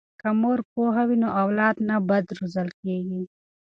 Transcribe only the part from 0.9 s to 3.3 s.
وي نو اولاد نه بد روزل کیږي.